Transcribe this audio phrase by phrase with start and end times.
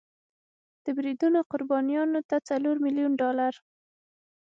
[0.83, 3.53] د بریدونو قربانیانو ته څلور میلیون ډالر